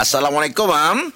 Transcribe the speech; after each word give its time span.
Assalamualaikum, 0.00 0.64
Mam. 0.64 1.12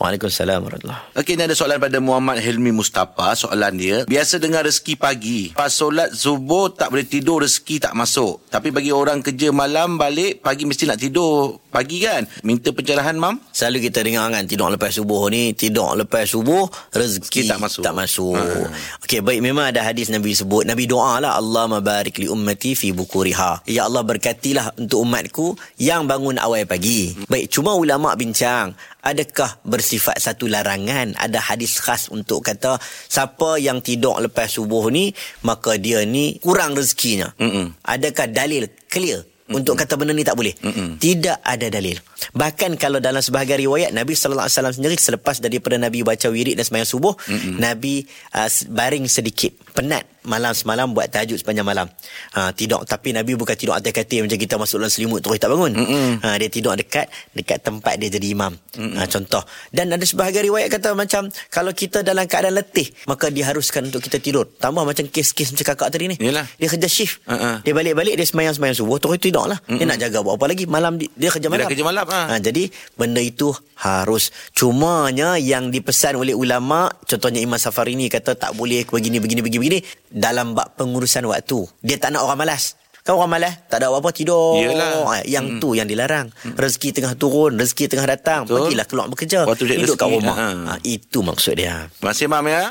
Waalaikumsalam 0.00 0.64
warahmatullahi 0.64 1.12
Okey, 1.12 1.36
ni 1.36 1.44
ada 1.44 1.52
soalan 1.52 1.76
pada 1.76 2.00
Muhammad 2.00 2.40
Helmi 2.40 2.72
Mustafa. 2.72 3.36
Soalan 3.36 3.76
dia, 3.76 4.08
biasa 4.08 4.40
dengar 4.40 4.64
rezeki 4.64 4.96
pagi. 4.96 5.40
Pas 5.52 5.68
solat 5.68 6.16
subuh 6.16 6.72
tak 6.72 6.88
boleh 6.88 7.04
tidur, 7.04 7.44
rezeki 7.44 7.84
tak 7.84 7.92
masuk. 7.92 8.40
Tapi 8.48 8.72
bagi 8.72 8.96
orang 8.96 9.20
kerja 9.20 9.52
malam 9.52 10.00
balik, 10.00 10.40
pagi 10.40 10.64
mesti 10.64 10.88
nak 10.88 10.96
tidur 10.96 11.60
pagi 11.68 12.00
kan? 12.00 12.24
Minta 12.42 12.72
pencerahan, 12.72 13.14
Mam. 13.14 13.38
Selalu 13.52 13.92
kita 13.92 14.02
dengar 14.02 14.26
kan 14.32 14.42
Tidur 14.48 14.72
lepas 14.72 14.90
subuh 14.90 15.30
ni 15.30 15.54
Tidur 15.54 15.94
lepas 15.94 16.26
subuh 16.26 16.66
Rezeki 16.90 17.46
tak 17.46 17.60
masuk. 17.62 17.82
Tak 17.84 17.94
masuk 17.94 18.32
Ha. 18.40 18.72
Okey 19.04 19.20
baik 19.20 19.40
Memang 19.42 19.68
ada 19.68 19.82
hadis 19.84 20.08
Nabi 20.08 20.32
sebut 20.32 20.62
Nabi 20.64 20.86
doa 20.86 21.18
lah 21.20 21.36
Allah 21.36 21.66
mabarik 21.66 22.16
li 22.18 22.26
ummati 22.30 22.72
fi 22.78 22.94
bukuriha 22.94 23.66
Ya 23.68 23.84
Allah 23.90 24.06
berkatilah 24.06 24.78
Untuk 24.78 25.02
umatku 25.02 25.58
Yang 25.76 26.02
bangun 26.08 26.36
awal 26.38 26.64
pagi 26.64 27.14
Baik 27.26 27.50
cuma 27.52 27.74
ulama' 27.74 28.14
bincang 28.16 28.72
Adakah 29.00 29.64
bersifat 29.64 30.20
satu 30.20 30.44
larangan 30.44 31.16
Ada 31.16 31.40
hadis 31.40 31.80
khas 31.80 32.12
untuk 32.12 32.44
kata 32.44 32.76
Siapa 33.08 33.56
yang 33.56 33.80
tidur 33.80 34.20
lepas 34.20 34.52
subuh 34.52 34.92
ni 34.92 35.16
Maka 35.44 35.80
dia 35.80 36.04
ni 36.04 36.36
kurang 36.40 36.76
rezekinya 36.76 37.32
Mm-mm. 37.40 37.80
Adakah 37.84 38.28
dalil 38.28 38.68
clear 38.92 39.24
untuk 39.50 39.74
kata 39.74 39.98
benda 39.98 40.14
ni 40.14 40.22
tak 40.22 40.38
boleh. 40.38 40.54
Mm-mm. 40.62 41.02
Tidak 41.02 41.42
ada 41.42 41.66
dalil. 41.66 41.98
Bahkan 42.32 42.76
kalau 42.76 42.98
dalam 42.98 43.20
sebahagian 43.20 43.60
riwayat 43.60 43.90
Nabi 43.90 44.12
sallallahu 44.12 44.46
alaihi 44.46 44.56
wasallam 44.56 44.74
sendiri 44.76 44.94
selepas 44.96 45.36
daripada 45.38 45.76
Nabi 45.76 46.04
baca 46.04 46.28
wirid 46.28 46.56
dan 46.56 46.64
sembahyang 46.64 46.88
subuh, 46.88 47.14
Mm-mm. 47.16 47.56
Nabi 47.58 48.04
uh, 48.32 48.48
baring 48.68 49.06
sedikit, 49.06 49.56
penat 49.72 50.04
malam 50.20 50.52
semalam 50.52 50.92
buat 50.92 51.08
tahajud 51.08 51.40
sepanjang 51.40 51.64
malam. 51.64 51.88
Ha, 52.36 52.52
tidur 52.52 52.84
tapi 52.84 53.16
Nabi 53.16 53.40
bukan 53.40 53.56
tidur 53.56 53.72
atas 53.72 53.88
katil 53.88 54.28
macam 54.28 54.36
kita 54.36 54.60
masuk 54.60 54.76
dalam 54.76 54.92
selimut 54.92 55.24
terus 55.24 55.40
tak 55.40 55.48
bangun. 55.48 55.72
Ha, 56.20 56.36
dia 56.36 56.52
tidur 56.52 56.76
dekat 56.76 57.08
dekat 57.32 57.64
tempat 57.64 57.96
dia 57.96 58.12
jadi 58.12 58.36
imam. 58.36 58.52
Ha, 58.52 59.08
contoh. 59.08 59.40
Dan 59.72 59.88
ada 59.88 60.04
sebahagian 60.04 60.44
riwayat 60.44 60.68
kata 60.68 60.92
macam 60.92 61.24
kalau 61.48 61.72
kita 61.72 62.04
dalam 62.04 62.28
keadaan 62.28 62.52
letih, 62.52 62.92
maka 63.08 63.32
diharuskan 63.32 63.88
untuk 63.88 64.04
kita 64.04 64.20
tidur. 64.20 64.44
Tambah 64.44 64.84
macam 64.84 65.08
kes-kes 65.08 65.56
macam 65.56 65.72
kakak 65.72 65.88
tadi 65.88 66.12
ni. 66.12 66.16
Yelah. 66.20 66.44
Dia 66.60 66.68
kerja 66.68 66.84
shift. 66.84 67.24
Ha-ha. 67.24 67.64
Dia 67.64 67.72
balik-balik 67.72 68.20
dia 68.20 68.26
sembahyang-sembahyang 68.28 68.76
subuh 68.76 69.00
terus 69.00 69.16
tidur 69.16 69.48
lah. 69.48 69.56
Dia 69.64 69.88
nak 69.88 69.96
jaga 69.96 70.20
buat 70.20 70.36
apa 70.36 70.52
lagi? 70.52 70.68
Malam 70.68 71.00
di- 71.00 71.08
dia 71.16 71.32
kerja 71.32 71.48
Dia 71.48 71.56
malam. 71.56 71.64
dah 71.64 71.70
kerja 71.72 71.84
malam, 71.88 72.04
ha. 72.10 72.34
ha. 72.34 72.36
Jadi 72.36 72.68
benda 72.98 73.22
itu 73.22 73.54
harus. 73.78 74.34
Cumanya 74.52 75.40
yang 75.40 75.72
dipesan 75.72 76.18
oleh 76.18 76.36
ulama, 76.36 76.90
contohnya 77.06 77.40
Imam 77.40 77.56
Safari 77.56 77.96
ni 77.96 78.12
kata 78.12 78.36
tak 78.36 78.52
boleh 78.52 78.84
begini 78.84 79.22
begini 79.22 79.40
begini 79.40 79.58
begini 79.62 79.78
dalam 80.10 80.52
bab 80.52 80.76
pengurusan 80.76 81.24
waktu. 81.24 81.64
Dia 81.80 81.96
tak 81.96 82.12
nak 82.12 82.26
orang 82.26 82.44
malas. 82.44 82.76
Kan 83.00 83.16
orang 83.16 83.40
malas 83.40 83.56
Tak 83.64 83.80
ada 83.80 83.88
apa-apa 83.88 84.12
tidur 84.12 84.60
Yelah. 84.60 85.08
ha, 85.08 85.24
Yang 85.24 85.56
hmm. 85.56 85.60
tu 85.64 85.68
yang 85.72 85.88
dilarang 85.88 86.28
Rezeki 86.44 87.00
tengah 87.00 87.16
turun 87.16 87.56
Rezeki 87.56 87.88
tengah 87.88 88.04
datang 88.04 88.44
Betul. 88.44 88.68
Pergilah 88.68 88.86
keluar 88.86 89.06
bekerja 89.08 89.48
Waktu 89.48 89.72
Hidup 89.72 89.96
kat 89.96 90.08
rumah 90.12 90.36
ha. 90.36 90.48
ha, 90.52 90.72
Itu 90.84 91.24
maksud 91.24 91.56
dia 91.56 91.88
Terima 91.96 92.12
kasih, 92.12 92.26
Mam, 92.28 92.44
ya. 92.52 92.62